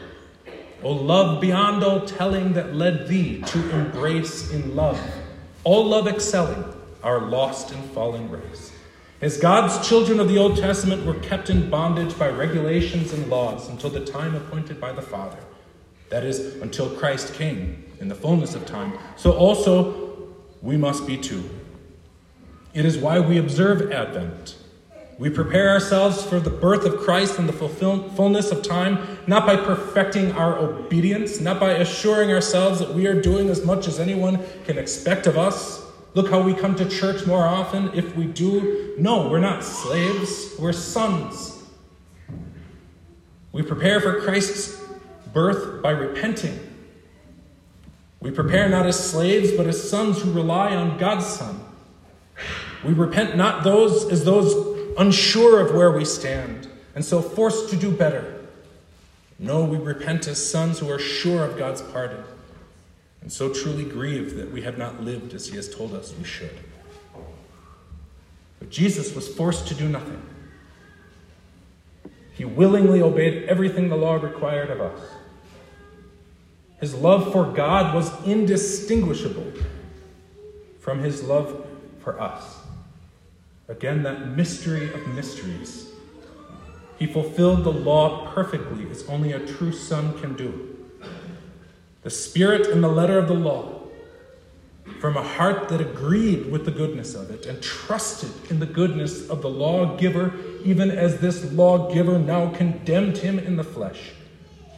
O 0.81 0.93
love 0.93 1.39
beyond 1.39 1.83
all 1.83 2.07
telling 2.07 2.53
that 2.53 2.73
led 2.73 3.07
thee 3.07 3.43
to 3.43 3.69
embrace 3.69 4.49
in 4.49 4.75
love, 4.75 4.99
all 5.63 5.85
love 5.85 6.07
excelling 6.07 6.63
our 7.03 7.21
lost 7.21 7.71
and 7.71 7.83
fallen 7.91 8.31
race. 8.31 8.71
As 9.21 9.37
God's 9.37 9.87
children 9.87 10.19
of 10.19 10.27
the 10.27 10.39
Old 10.39 10.57
Testament 10.57 11.05
were 11.05 11.19
kept 11.19 11.51
in 11.51 11.69
bondage 11.69 12.17
by 12.17 12.29
regulations 12.29 13.13
and 13.13 13.29
laws 13.29 13.69
until 13.69 13.91
the 13.91 14.03
time 14.03 14.33
appointed 14.33 14.81
by 14.81 14.91
the 14.91 15.03
Father. 15.03 15.37
That 16.09 16.23
is, 16.23 16.55
until 16.63 16.89
Christ 16.89 17.35
came 17.35 17.85
in 17.99 18.07
the 18.07 18.15
fullness 18.15 18.55
of 18.55 18.65
time. 18.65 18.97
So 19.17 19.33
also 19.33 20.33
we 20.63 20.77
must 20.77 21.05
be 21.05 21.15
too. 21.15 21.58
It 22.73 22.85
is 22.85 22.97
why 22.97 23.19
we 23.19 23.37
observe 23.37 23.91
Advent. 23.91 24.55
We 25.17 25.29
prepare 25.29 25.69
ourselves 25.69 26.23
for 26.23 26.39
the 26.39 26.49
birth 26.49 26.85
of 26.85 26.99
Christ 27.01 27.39
in 27.39 27.47
the 27.47 27.51
fullness 27.51 28.51
of 28.51 28.63
time, 28.63 29.17
not 29.27 29.45
by 29.45 29.57
perfecting 29.57 30.31
our 30.31 30.57
obedience, 30.57 31.41
not 31.41 31.59
by 31.59 31.71
assuring 31.71 32.31
ourselves 32.31 32.79
that 32.79 32.93
we 32.93 33.05
are 33.05 33.19
doing 33.19 33.49
as 33.49 33.65
much 33.65 33.87
as 33.87 33.99
anyone 33.99 34.39
can 34.63 34.77
expect 34.77 35.27
of 35.27 35.37
us. 35.37 35.85
Look 36.13 36.29
how 36.29 36.41
we 36.41 36.53
come 36.53 36.75
to 36.75 36.87
church 36.87 37.25
more 37.25 37.45
often 37.45 37.91
if 37.93 38.15
we 38.15 38.25
do. 38.25 38.95
No, 38.97 39.27
we're 39.27 39.39
not 39.39 39.63
slaves, 39.63 40.55
we're 40.57 40.71
sons. 40.71 41.63
We 43.51 43.61
prepare 43.61 43.99
for 43.99 44.21
Christ's 44.21 44.81
birth 45.33 45.81
by 45.81 45.91
repenting. 45.91 46.59
We 48.21 48.31
prepare 48.31 48.69
not 48.69 48.85
as 48.85 49.11
slaves, 49.11 49.51
but 49.51 49.67
as 49.67 49.89
sons 49.89 50.21
who 50.21 50.31
rely 50.31 50.75
on 50.75 50.97
God's 50.97 51.25
Son. 51.25 51.59
We 52.83 52.93
repent 52.93 53.35
not 53.35 53.63
those 53.63 54.09
as 54.11 54.23
those 54.23 54.53
unsure 54.97 55.59
of 55.59 55.75
where 55.75 55.91
we 55.91 56.05
stand, 56.05 56.67
and 56.95 57.03
so 57.03 57.21
forced 57.21 57.69
to 57.69 57.75
do 57.75 57.91
better. 57.91 58.45
No, 59.37 59.63
we 59.63 59.77
repent 59.77 60.27
as 60.27 60.49
sons 60.49 60.79
who 60.79 60.89
are 60.89 60.99
sure 60.99 61.45
of 61.45 61.57
God's 61.57 61.81
pardon, 61.81 62.23
and 63.21 63.31
so 63.31 63.53
truly 63.53 63.85
grieve 63.85 64.35
that 64.35 64.51
we 64.51 64.61
have 64.61 64.77
not 64.77 65.03
lived 65.03 65.33
as 65.33 65.47
He 65.47 65.55
has 65.55 65.73
told 65.73 65.93
us 65.93 66.13
we 66.17 66.23
should. 66.23 66.57
But 68.59 68.69
Jesus 68.69 69.15
was 69.15 69.27
forced 69.33 69.67
to 69.67 69.75
do 69.75 69.87
nothing. 69.87 70.21
He 72.33 72.45
willingly 72.45 73.01
obeyed 73.01 73.49
everything 73.49 73.89
the 73.89 73.97
law 73.97 74.15
required 74.15 74.69
of 74.69 74.79
us. 74.79 74.99
His 76.79 76.95
love 76.95 77.33
for 77.33 77.43
God 77.45 77.93
was 77.93 78.11
indistinguishable 78.25 79.51
from 80.79 80.99
his 80.99 81.23
love 81.23 81.67
for 81.99 82.19
us. 82.19 82.58
Again, 83.69 84.03
that 84.03 84.35
mystery 84.35 84.91
of 84.91 85.07
mysteries. 85.09 85.91
He 86.97 87.05
fulfilled 87.05 87.63
the 87.63 87.71
law 87.71 88.31
perfectly, 88.33 88.89
as 88.89 89.07
only 89.07 89.31
a 89.31 89.45
true 89.45 89.71
son 89.71 90.19
can 90.19 90.35
do. 90.35 90.75
The 92.01 92.09
spirit 92.09 92.67
and 92.67 92.83
the 92.83 92.89
letter 92.89 93.17
of 93.17 93.27
the 93.27 93.35
law, 93.35 93.83
from 94.99 95.15
a 95.15 95.23
heart 95.23 95.69
that 95.69 95.79
agreed 95.79 96.51
with 96.51 96.65
the 96.65 96.71
goodness 96.71 97.13
of 97.13 97.29
it 97.29 97.45
and 97.45 97.61
trusted 97.61 98.31
in 98.49 98.59
the 98.59 98.65
goodness 98.65 99.29
of 99.29 99.41
the 99.41 99.49
lawgiver, 99.49 100.33
even 100.65 100.89
as 100.89 101.21
this 101.21 101.51
lawgiver 101.53 102.17
now 102.17 102.51
condemned 102.51 103.19
him 103.19 103.37
in 103.39 103.55
the 103.55 103.63
flesh 103.63 104.11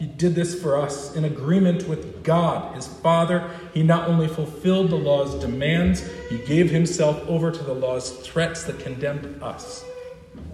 he 0.02 0.08
did 0.08 0.34
this 0.34 0.60
for 0.60 0.76
us 0.76 1.14
in 1.14 1.24
agreement 1.24 1.86
with 1.86 2.24
God, 2.24 2.74
his 2.74 2.88
Father. 2.88 3.48
He 3.72 3.84
not 3.84 4.08
only 4.08 4.26
fulfilled 4.26 4.90
the 4.90 4.96
law's 4.96 5.36
demands, 5.36 6.10
he 6.28 6.38
gave 6.38 6.72
himself 6.72 7.24
over 7.28 7.52
to 7.52 7.62
the 7.62 7.72
law's 7.72 8.10
threats 8.26 8.64
that 8.64 8.80
condemned 8.80 9.40
us. 9.40 9.84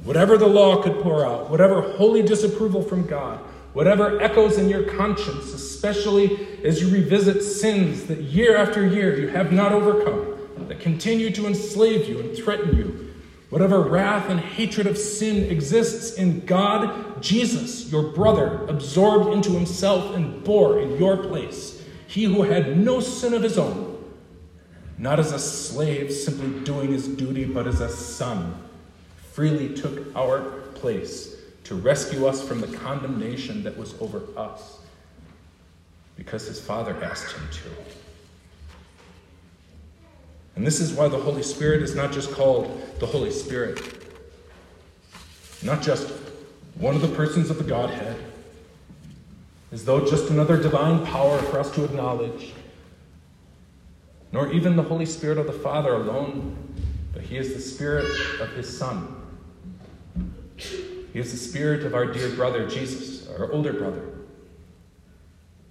Whatever 0.05 0.37
the 0.37 0.47
law 0.47 0.83
could 0.83 1.00
pour 1.00 1.25
out, 1.25 1.49
whatever 1.49 1.81
holy 1.81 2.23
disapproval 2.23 2.83
from 2.83 3.07
God, 3.07 3.38
whatever 3.73 4.21
echoes 4.21 4.59
in 4.59 4.69
your 4.69 4.83
conscience 4.83 5.55
especially 5.55 6.47
as 6.62 6.83
you 6.83 6.90
revisit 6.90 7.43
sins 7.43 8.05
that 8.05 8.21
year 8.21 8.55
after 8.55 8.87
year 8.87 9.19
you 9.19 9.28
have 9.28 9.50
not 9.50 9.73
overcome, 9.73 10.37
that 10.69 10.78
continue 10.78 11.31
to 11.31 11.47
enslave 11.47 12.07
you 12.07 12.21
and 12.21 12.37
threaten 12.37 12.76
you. 12.76 13.08
Whatever 13.50 13.81
wrath 13.81 14.28
and 14.28 14.38
hatred 14.38 14.87
of 14.87 14.99
sin 14.99 15.45
exists 15.50 16.19
in 16.19 16.45
God, 16.45 17.23
Jesus, 17.23 17.90
your 17.90 18.12
brother, 18.12 18.67
absorbed 18.67 19.33
into 19.33 19.50
himself 19.50 20.14
and 20.14 20.45
bore 20.45 20.81
in 20.81 20.99
your 20.99 21.17
place, 21.17 21.83
he 22.07 22.25
who 22.25 22.43
had 22.43 22.76
no 22.76 23.00
sin 23.00 23.33
of 23.33 23.43
his 23.43 23.57
own, 23.57 24.02
not 24.99 25.19
as 25.19 25.33
a 25.33 25.38
slave 25.38 26.12
simply 26.12 26.61
doing 26.64 26.93
his 26.93 27.09
duty, 27.09 27.45
but 27.45 27.67
as 27.67 27.81
a 27.81 27.88
son, 27.88 28.55
freely 29.33 29.75
took 29.75 30.14
our 30.14 30.43
place 30.75 31.37
to 31.64 31.75
rescue 31.75 32.26
us 32.26 32.47
from 32.47 32.61
the 32.61 32.67
condemnation 32.67 33.62
that 33.62 33.76
was 33.76 33.95
over 34.00 34.23
us 34.37 34.78
because 36.17 36.47
his 36.47 36.61
Father 36.61 36.97
asked 37.02 37.33
him 37.33 37.49
to. 37.50 37.98
And 40.59 40.67
this 40.67 40.81
is 40.81 40.93
why 40.93 41.07
the 41.07 41.17
Holy 41.17 41.45
Spirit 41.45 41.83
is 41.83 41.95
not 41.95 42.11
just 42.11 42.33
called 42.33 42.83
the 42.99 43.07
Holy 43.07 43.31
Spirit, 43.31 43.81
not 45.62 45.83
just 45.83 46.12
one 46.75 46.97
of 46.97 47.00
the 47.00 47.07
persons 47.07 47.49
of 47.49 47.59
the 47.59 47.62
Godhead, 47.65 48.17
as 49.71 49.85
though 49.85 50.05
just 50.05 50.31
another 50.31 50.61
divine 50.61 51.07
power 51.07 51.38
for 51.38 51.61
us 51.61 51.71
to 51.77 51.85
acknowledge, 51.85 52.55
nor 54.33 54.50
even 54.50 54.75
the 54.75 54.83
Holy 54.83 55.07
Spirit 55.07 55.38
of 55.38 55.47
the 55.47 55.53
Father 55.53 55.95
alone, 55.95 56.57
but 57.12 57.23
He 57.23 57.37
is 57.37 57.55
the 57.55 57.61
Spirit 57.61 58.07
of 58.41 58.50
His 58.50 58.77
Son. 58.77 59.15
He 60.57 61.21
is 61.21 61.31
the 61.31 61.38
spirit 61.38 61.87
of 61.87 61.95
our 61.95 62.07
dear 62.07 62.31
brother 62.31 62.69
Jesus, 62.69 63.29
our 63.29 63.53
older 63.53 63.75
brother. 63.75 64.18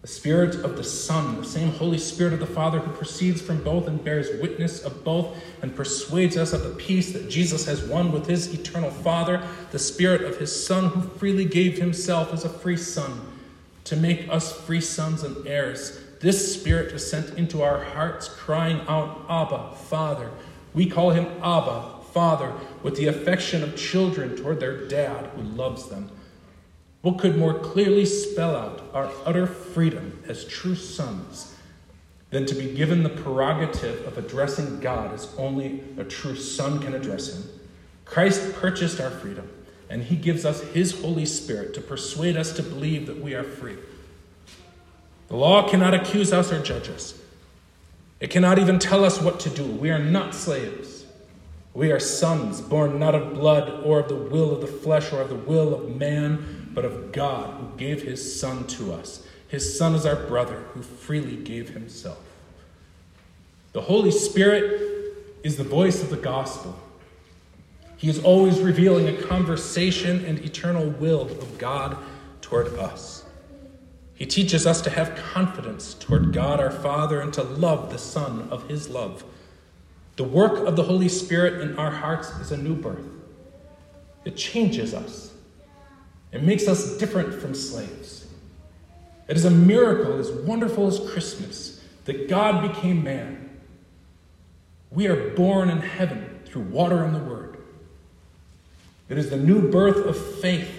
The 0.07 0.13
spirit 0.13 0.55
of 0.63 0.77
the 0.77 0.85
Son, 0.85 1.41
the 1.41 1.45
same 1.45 1.69
Holy 1.73 1.97
Spirit 1.97 2.31
of 2.31 2.39
the 2.39 2.45
Father 2.45 2.79
who 2.79 2.93
proceeds 2.93 3.41
from 3.41 3.61
both 3.61 3.89
and 3.89 4.01
bears 4.01 4.29
witness 4.41 4.81
of 4.85 5.03
both 5.03 5.35
and 5.61 5.75
persuades 5.75 6.37
us 6.37 6.53
of 6.53 6.63
the 6.63 6.69
peace 6.69 7.11
that 7.11 7.29
Jesus 7.29 7.65
has 7.65 7.83
won 7.83 8.13
with 8.13 8.25
his 8.25 8.53
eternal 8.53 8.89
Father, 8.89 9.45
the 9.71 9.79
spirit 9.79 10.21
of 10.21 10.37
his 10.37 10.65
Son 10.65 10.85
who 10.91 11.01
freely 11.01 11.43
gave 11.43 11.77
himself 11.77 12.31
as 12.31 12.45
a 12.45 12.49
free 12.49 12.77
Son 12.77 13.19
to 13.83 13.97
make 13.97 14.29
us 14.29 14.53
free 14.61 14.79
sons 14.79 15.23
and 15.23 15.45
heirs. 15.45 15.99
This 16.21 16.57
Spirit 16.57 16.93
is 16.93 17.11
sent 17.11 17.37
into 17.37 17.61
our 17.61 17.83
hearts, 17.83 18.29
crying 18.29 18.79
out, 18.87 19.25
Abba, 19.27 19.75
Father. 19.75 20.31
We 20.73 20.89
call 20.89 21.09
him 21.09 21.25
Abba, 21.43 21.95
father 22.13 22.53
with 22.81 22.95
the 22.95 23.07
affection 23.07 23.61
of 23.61 23.75
children 23.75 24.37
toward 24.37 24.61
their 24.61 24.87
dad 24.87 25.25
who 25.35 25.41
loves 25.41 25.89
them. 25.89 26.09
What 27.01 27.19
could 27.19 27.37
more 27.37 27.59
clearly 27.59 28.05
spell 28.05 28.55
out 28.55 28.83
our 28.93 29.11
utter 29.25 29.47
freedom 29.47 30.23
as 30.27 30.45
true 30.45 30.75
sons 30.75 31.55
than 32.31 32.45
to 32.45 32.55
be 32.55 32.73
given 32.73 33.03
the 33.03 33.09
prerogative 33.09 34.05
of 34.05 34.17
addressing 34.17 34.79
God 34.79 35.13
as 35.13 35.33
only 35.37 35.83
a 35.97 36.03
true 36.03 36.35
son 36.35 36.79
can 36.79 36.93
address 36.93 37.33
him? 37.33 37.49
Christ 38.03 38.53
purchased 38.53 38.99
our 38.99 39.11
freedom, 39.11 39.49
and 39.89 40.03
he 40.03 40.15
gives 40.15 40.45
us 40.45 40.61
his 40.61 41.01
Holy 41.01 41.25
Spirit 41.25 41.73
to 41.75 41.81
persuade 41.81 42.35
us 42.35 42.53
to 42.53 42.63
believe 42.63 43.05
that 43.07 43.21
we 43.21 43.35
are 43.35 43.43
free. 43.43 43.77
The 45.27 45.35
law 45.35 45.69
cannot 45.69 45.93
accuse 45.93 46.33
us 46.33 46.51
or 46.51 46.61
judge 46.61 46.89
us. 46.89 47.19
It 48.19 48.29
cannot 48.29 48.59
even 48.59 48.79
tell 48.79 49.05
us 49.05 49.21
what 49.21 49.39
to 49.41 49.49
do. 49.49 49.65
We 49.65 49.91
are 49.91 49.99
not 49.99 50.33
slaves. 50.33 51.05
We 51.73 51.91
are 51.91 51.99
sons, 51.99 52.59
born 52.61 52.97
not 52.97 53.13
of 53.13 53.35
blood 53.35 53.83
or 53.85 53.99
of 53.99 54.09
the 54.09 54.15
will 54.15 54.51
of 54.51 54.61
the 54.61 54.67
flesh 54.67 55.13
or 55.13 55.21
of 55.21 55.29
the 55.29 55.35
will 55.35 55.75
of 55.75 55.95
man, 55.95 56.66
but 56.77 56.85
of 56.85 57.11
God 57.11 57.55
who 57.59 57.75
gave 57.75 58.03
his 58.03 58.39
Son 58.39 58.67
to 58.67 58.93
us. 58.93 59.25
His 59.47 59.79
Son 59.79 59.95
is 59.95 60.05
our 60.05 60.15
brother 60.15 60.57
who 60.75 60.83
freely 60.83 61.35
gave 61.35 61.69
himself. 61.69 62.19
The 63.73 63.81
Holy 63.81 64.11
Spirit 64.11 65.15
is 65.41 65.57
the 65.57 65.63
voice 65.63 66.03
of 66.03 66.11
the 66.11 66.17
gospel. 66.17 66.77
He 67.97 68.07
is 68.09 68.23
always 68.23 68.59
revealing 68.59 69.07
a 69.07 69.19
conversation 69.23 70.23
and 70.23 70.37
eternal 70.45 70.87
will 70.87 71.21
of 71.21 71.57
God 71.57 71.97
toward 72.41 72.67
us. 72.75 73.25
He 74.13 74.27
teaches 74.27 74.67
us 74.67 74.79
to 74.81 74.91
have 74.91 75.15
confidence 75.15 75.95
toward 75.95 76.31
God 76.31 76.59
our 76.59 76.69
Father 76.69 77.21
and 77.21 77.33
to 77.33 77.41
love 77.41 77.89
the 77.89 77.97
Son 77.97 78.49
of 78.51 78.69
his 78.69 78.87
love. 78.87 79.23
The 80.15 80.25
work 80.25 80.67
of 80.67 80.75
the 80.75 80.83
Holy 80.83 81.09
Spirit 81.09 81.59
in 81.59 81.75
our 81.79 81.89
hearts 81.89 82.29
is 82.39 82.51
a 82.51 82.57
new 82.57 82.75
birth. 82.75 83.09
It 84.25 84.37
changes 84.37 84.93
us, 84.93 85.33
it 86.31 86.43
makes 86.43 86.67
us 86.67 86.97
different 86.97 87.33
from 87.33 87.53
slaves. 87.53 88.27
It 89.27 89.35
is 89.35 89.45
a 89.45 89.51
miracle 89.51 90.19
as 90.19 90.31
wonderful 90.31 90.87
as 90.87 90.99
Christmas 91.11 91.83
that 92.05 92.29
God 92.29 92.73
became 92.73 93.03
man. 93.03 93.49
We 94.91 95.07
are 95.07 95.31
born 95.35 95.69
in 95.69 95.79
heaven 95.79 96.39
through 96.45 96.63
water 96.63 97.03
and 97.03 97.13
the 97.13 97.19
Word. 97.19 97.57
It 99.09 99.17
is 99.17 99.29
the 99.29 99.37
new 99.37 99.69
birth 99.69 100.05
of 100.05 100.17
faith 100.39 100.69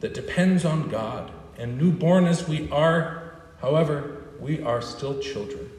that 0.00 0.14
depends 0.14 0.64
on 0.64 0.88
God. 0.88 1.30
And 1.56 1.78
newborn 1.78 2.26
as 2.26 2.48
we 2.48 2.68
are, 2.70 3.34
however, 3.60 4.24
we 4.40 4.60
are 4.62 4.82
still 4.82 5.20
children. 5.20 5.70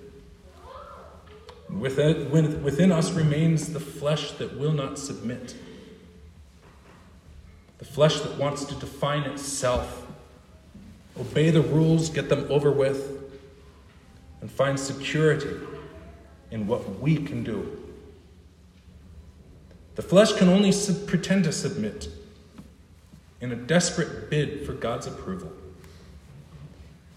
Within, 1.70 2.64
within 2.64 2.92
us 2.92 3.12
remains 3.12 3.74
the 3.74 3.80
flesh 3.80 4.32
that 4.34 4.58
will 4.58 4.72
not 4.72 4.98
submit, 4.98 5.56
the 7.78 7.86
flesh 7.86 8.20
that 8.22 8.38
wants 8.38 8.66
to 8.66 8.76
define 8.76 9.24
itself, 9.24 10.08
obey 11.20 11.50
the 11.50 11.62
rules, 11.62 12.10
get 12.10 12.30
them 12.30 12.48
over 12.50 12.72
with, 12.72 13.24
and 14.42 14.50
find 14.50 14.80
security 14.80 15.58
in 16.52 16.68
what 16.68 17.00
we 17.00 17.18
can 17.18 17.44
do. 17.44 17.82
The 19.96 20.02
flesh 20.02 20.34
can 20.34 20.50
only 20.50 20.72
sub- 20.72 21.08
pretend 21.08 21.46
to 21.46 21.52
submit 21.52 22.10
in 23.42 23.52
a 23.52 23.56
desperate 23.56 24.30
bid 24.30 24.66
for 24.66 24.74
God's 24.74 25.08
approval. 25.08 25.52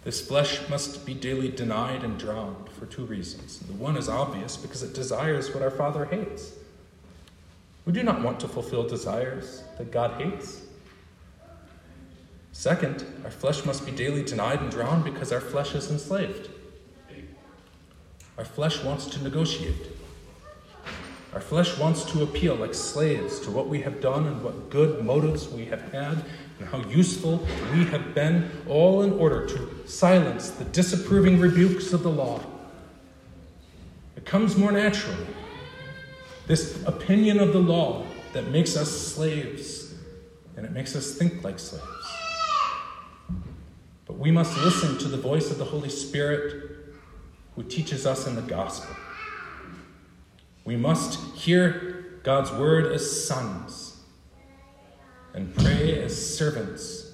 This 0.05 0.27
flesh 0.27 0.69
must 0.69 1.05
be 1.05 1.13
daily 1.13 1.51
denied 1.51 2.03
and 2.03 2.19
drowned 2.19 2.71
for 2.71 2.87
two 2.87 3.05
reasons. 3.05 3.59
The 3.59 3.73
one 3.75 3.97
is 3.97 4.09
obvious 4.09 4.57
because 4.57 4.83
it 4.83 4.95
desires 4.95 5.53
what 5.53 5.63
our 5.63 5.71
Father 5.71 6.05
hates. 6.05 6.53
We 7.89 7.95
do 7.95 8.03
not 8.03 8.21
want 8.21 8.39
to 8.41 8.49
fulfill 8.49 8.87
desires 8.87 9.63
that 9.79 9.91
God 9.91 10.21
hates. 10.21 10.61
Second, 12.53 13.03
our 13.25 13.31
flesh 13.31 13.65
must 13.65 13.87
be 13.87 13.93
daily 13.93 14.23
denied 14.23 14.61
and 14.61 14.71
drowned 14.71 15.05
because 15.05 15.33
our 15.33 15.41
flesh 15.41 15.75
is 15.75 15.91
enslaved. 15.91 16.51
Our 18.37 18.45
flesh 18.45 18.85
wants 18.85 19.07
to 19.07 19.23
negotiate. 19.23 19.97
Our 21.33 21.41
flesh 21.41 21.79
wants 21.79 22.05
to 22.13 22.23
appeal 22.25 22.57
like 22.57 22.75
slaves 22.75 23.41
to 23.41 23.51
what 23.51 23.69
we 23.69 23.81
have 23.81 24.03
done 24.03 24.27
and 24.27 24.43
what 24.43 24.69
good 24.69 25.03
motives 25.03 25.49
we 25.49 25.65
have 25.65 25.91
had 25.91 26.23
and 26.59 26.69
how 26.69 26.81
useful 26.91 27.39
we 27.73 27.87
have 27.87 28.15
been, 28.15 28.51
all 28.69 29.01
in 29.01 29.15
order 29.15 29.47
to 29.47 29.89
silence 29.89 30.51
the 30.51 30.65
disapproving 30.65 31.41
rebukes 31.41 31.95
of 31.95 32.03
the 32.03 32.11
law. 32.11 32.39
It 34.15 34.27
comes 34.27 34.59
more 34.59 34.73
naturally. 34.73 35.27
This 36.49 36.83
opinion 36.87 37.41
of 37.41 37.53
the 37.53 37.59
law 37.59 38.07
that 38.33 38.49
makes 38.49 38.75
us 38.75 38.91
slaves, 38.91 39.95
and 40.57 40.65
it 40.65 40.73
makes 40.73 40.97
us 40.97 41.13
think 41.13 41.45
like 41.45 41.59
slaves. 41.59 41.85
But 44.07 44.17
we 44.17 44.31
must 44.31 44.57
listen 44.57 44.97
to 44.97 45.09
the 45.09 45.19
voice 45.19 45.51
of 45.51 45.59
the 45.59 45.67
Holy 45.67 45.91
Spirit 45.91 46.95
who 47.55 47.65
teaches 47.65 48.07
us 48.07 48.27
in 48.27 48.35
the 48.35 48.41
gospel. 48.41 48.97
We 50.65 50.75
must 50.77 51.21
hear 51.37 52.19
God's 52.23 52.51
word 52.53 52.93
as 52.93 53.27
sons 53.27 54.01
and 55.35 55.55
pray 55.55 56.03
as 56.03 56.37
servants 56.39 57.13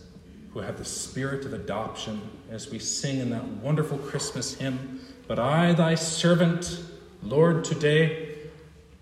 who 0.53 0.61
have 0.61 0.79
the 0.79 0.85
spirit 0.85 1.44
of 1.44 1.53
adoption 1.53 2.20
as 2.53 2.70
we 2.70 2.79
sing 2.79 3.18
in 3.18 3.31
that 3.31 3.44
wonderful 3.44 3.99
Christmas 3.99 4.55
hymn. 4.55 5.01
But 5.27 5.40
I, 5.40 5.73
thy 5.73 5.97
servant, 5.97 6.85
Lord, 7.20 7.64
today 7.64 8.34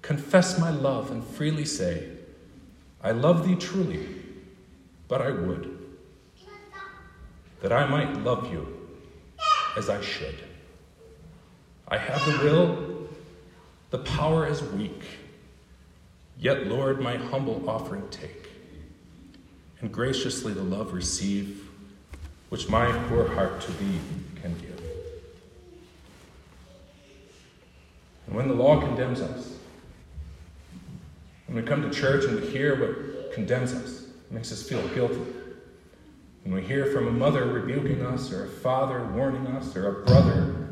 confess 0.02 0.58
my 0.58 0.70
love 0.70 1.10
and 1.10 1.24
freely 1.24 1.64
say, 1.64 2.08
I 3.02 3.12
love 3.12 3.46
thee 3.46 3.56
truly, 3.56 4.06
but 5.08 5.22
I 5.22 5.30
would 5.30 5.78
that 7.62 7.72
I 7.72 7.86
might 7.86 8.24
love 8.24 8.52
you 8.52 8.88
as 9.76 9.88
I 9.88 10.00
should. 10.00 10.34
I 11.86 11.96
have 11.96 12.24
the 12.26 12.44
will, 12.44 13.08
the 13.90 13.98
power 13.98 14.46
is 14.46 14.62
weak. 14.62 15.02
Yet, 16.38 16.66
Lord, 16.66 17.00
my 17.00 17.16
humble 17.16 17.68
offering 17.70 18.08
take 18.10 18.50
and 19.80 19.92
graciously 19.92 20.52
the 20.52 20.62
love 20.62 20.92
receive, 20.92 21.68
which 22.48 22.68
my 22.68 22.90
poor 23.08 23.28
heart 23.28 23.60
to 23.60 23.72
thee 23.72 23.98
can 24.40 24.54
give. 24.58 24.82
And 28.26 28.34
when 28.36 28.48
the 28.48 28.54
law 28.54 28.80
condemns 28.80 29.20
us, 29.20 29.56
when 31.52 31.62
we 31.62 31.68
come 31.68 31.82
to 31.82 31.90
church 31.90 32.24
and 32.24 32.40
we 32.40 32.46
hear 32.48 32.80
what 32.80 33.34
condemns 33.34 33.74
us, 33.74 34.06
makes 34.30 34.50
us 34.52 34.62
feel 34.62 34.86
guilty, 34.88 35.20
When 36.44 36.54
we 36.54 36.62
hear 36.62 36.86
from 36.86 37.08
a 37.08 37.10
mother 37.10 37.44
rebuking 37.44 38.06
us, 38.06 38.32
or 38.32 38.46
a 38.46 38.48
father 38.48 39.04
warning 39.12 39.46
us, 39.48 39.76
or 39.76 39.86
a 39.88 40.04
brother 40.06 40.68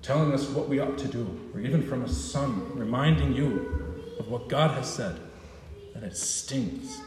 telling 0.00 0.32
us 0.32 0.48
what 0.48 0.70
we 0.70 0.80
ought 0.80 0.96
to 0.96 1.06
do, 1.06 1.50
or 1.52 1.60
even 1.60 1.86
from 1.86 2.02
a 2.02 2.08
son 2.08 2.78
reminding 2.78 3.34
you 3.34 4.14
of 4.18 4.28
what 4.28 4.48
God 4.48 4.70
has 4.70 4.88
said, 4.90 5.20
then 5.92 6.02
it 6.02 6.16
stings. 6.16 6.98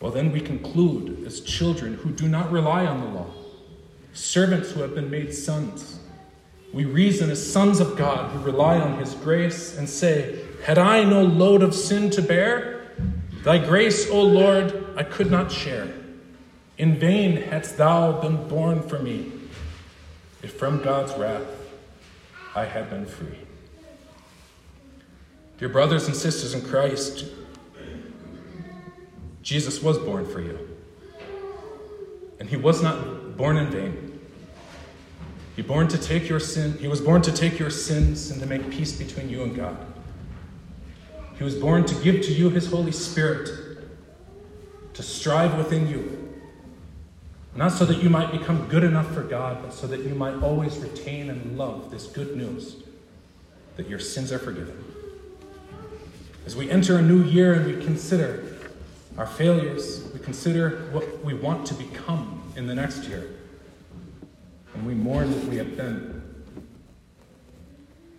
Well, 0.00 0.12
then 0.12 0.32
we 0.32 0.40
conclude 0.40 1.26
as 1.26 1.42
children 1.42 1.92
who 1.92 2.10
do 2.10 2.26
not 2.26 2.50
rely 2.50 2.86
on 2.86 3.00
the 3.00 3.06
law, 3.06 3.30
servants 4.14 4.70
who 4.70 4.80
have 4.80 4.94
been 4.94 5.10
made 5.10 5.34
sons. 5.34 6.00
We 6.72 6.86
reason 6.86 7.28
as 7.28 7.52
sons 7.52 7.80
of 7.80 7.98
God 7.98 8.30
who 8.30 8.38
rely 8.38 8.78
on 8.78 8.98
His 8.98 9.12
grace 9.14 9.76
and 9.76 9.86
say, 9.86 10.46
Had 10.64 10.78
I 10.78 11.04
no 11.04 11.22
load 11.22 11.62
of 11.62 11.74
sin 11.74 12.10
to 12.10 12.22
bear, 12.22 12.80
Thy 13.42 13.56
grace, 13.56 14.10
O 14.10 14.22
Lord, 14.22 14.86
I 14.96 15.02
could 15.02 15.30
not 15.30 15.50
share. 15.50 15.88
In 16.76 16.98
vain 16.98 17.36
hadst 17.36 17.78
thou 17.78 18.20
been 18.20 18.48
born 18.48 18.82
for 18.82 18.98
me, 18.98 19.32
if 20.42 20.52
from 20.58 20.82
God's 20.82 21.12
wrath 21.14 21.46
I 22.54 22.66
had 22.66 22.90
been 22.90 23.06
free. 23.06 23.38
Dear 25.58 25.70
brothers 25.70 26.06
and 26.06 26.16
sisters 26.16 26.54
in 26.54 26.62
Christ, 26.62 27.26
Jesus 29.42 29.82
was 29.82 29.98
born 29.98 30.26
for 30.26 30.40
you. 30.40 30.58
And 32.38 32.48
he 32.48 32.56
was 32.56 32.82
not 32.82 33.36
born 33.36 33.56
in 33.56 33.70
vain. 33.70 34.20
He 35.56 35.62
born 35.62 35.88
to 35.88 35.98
take 35.98 36.28
your 36.28 36.40
sin, 36.40 36.76
he 36.78 36.88
was 36.88 37.00
born 37.00 37.22
to 37.22 37.32
take 37.32 37.58
your 37.58 37.70
sins 37.70 38.30
and 38.30 38.40
to 38.40 38.46
make 38.46 38.70
peace 38.70 38.92
between 38.92 39.28
you 39.30 39.42
and 39.42 39.54
God. 39.54 39.76
He 41.40 41.44
was 41.44 41.54
born 41.54 41.86
to 41.86 41.94
give 42.04 42.20
to 42.26 42.32
you 42.34 42.50
His 42.50 42.66
Holy 42.66 42.92
Spirit, 42.92 43.48
to 44.92 45.02
strive 45.02 45.56
within 45.56 45.88
you. 45.88 46.38
Not 47.56 47.72
so 47.72 47.86
that 47.86 48.02
you 48.02 48.10
might 48.10 48.30
become 48.30 48.68
good 48.68 48.84
enough 48.84 49.10
for 49.14 49.22
God, 49.22 49.62
but 49.62 49.72
so 49.72 49.86
that 49.86 50.00
you 50.00 50.14
might 50.14 50.34
always 50.42 50.76
retain 50.76 51.30
and 51.30 51.56
love 51.56 51.90
this 51.90 52.08
good 52.08 52.36
news 52.36 52.76
that 53.76 53.88
your 53.88 53.98
sins 53.98 54.30
are 54.32 54.38
forgiven. 54.38 54.84
As 56.44 56.56
we 56.56 56.70
enter 56.70 56.98
a 56.98 57.02
new 57.02 57.24
year 57.24 57.54
and 57.54 57.74
we 57.74 57.82
consider 57.86 58.58
our 59.16 59.26
failures, 59.26 60.10
we 60.12 60.20
consider 60.20 60.90
what 60.92 61.24
we 61.24 61.32
want 61.32 61.66
to 61.68 61.74
become 61.74 62.52
in 62.54 62.66
the 62.66 62.74
next 62.74 63.04
year, 63.04 63.30
and 64.74 64.86
we 64.86 64.92
mourn 64.92 65.34
what 65.34 65.44
we 65.48 65.56
have 65.56 65.74
been. 65.74 66.22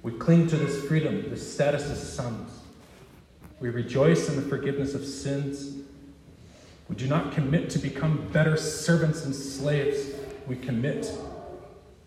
We 0.01 0.11
cling 0.13 0.47
to 0.47 0.57
this 0.57 0.83
freedom, 0.87 1.29
this 1.29 1.53
status 1.53 1.83
as 1.83 2.13
sons. 2.13 2.50
We 3.61 3.69
rejoice 3.69 4.27
in 4.27 4.35
the 4.35 4.41
forgiveness 4.41 4.95
of 4.95 5.05
sins. 5.05 5.77
We 6.89 6.95
do 6.95 7.07
not 7.07 7.31
commit 7.31 7.69
to 7.69 7.79
become 7.79 8.27
better 8.33 8.57
servants 8.57 9.23
and 9.23 9.35
slaves. 9.35 10.09
We 10.47 10.55
commit 10.55 11.09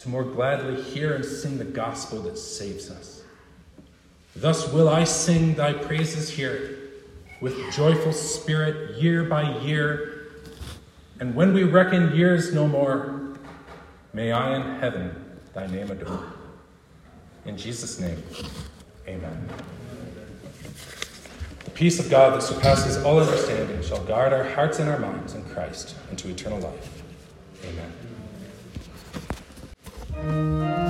to 0.00 0.08
more 0.08 0.24
gladly 0.24 0.82
hear 0.82 1.14
and 1.14 1.24
sing 1.24 1.56
the 1.56 1.64
gospel 1.64 2.20
that 2.22 2.36
saves 2.36 2.90
us. 2.90 3.22
Thus 4.34 4.70
will 4.72 4.88
I 4.88 5.04
sing 5.04 5.54
thy 5.54 5.72
praises 5.72 6.28
here 6.28 6.76
with 7.40 7.72
joyful 7.72 8.12
spirit 8.12 8.96
year 9.00 9.22
by 9.22 9.58
year. 9.60 10.32
And 11.20 11.36
when 11.36 11.54
we 11.54 11.62
reckon 11.62 12.16
years 12.16 12.52
no 12.52 12.66
more, 12.66 13.36
may 14.12 14.32
I 14.32 14.56
in 14.56 14.80
heaven 14.80 15.38
thy 15.54 15.68
name 15.68 15.92
adore. 15.92 16.32
In 17.44 17.56
Jesus' 17.56 18.00
name, 18.00 18.20
amen 19.06 19.48
peace 21.74 21.98
of 21.98 22.08
God 22.08 22.34
that 22.34 22.42
surpasses 22.42 23.02
all 23.04 23.18
understanding 23.20 23.82
shall 23.82 24.02
guard 24.04 24.32
our 24.32 24.44
hearts 24.44 24.78
and 24.78 24.88
our 24.88 24.98
minds 24.98 25.34
in 25.34 25.44
Christ 25.46 25.96
unto 26.10 26.28
eternal 26.28 26.60
life. 26.60 27.02
Amen. 30.16 30.83